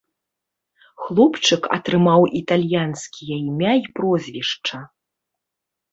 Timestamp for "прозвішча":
4.01-4.77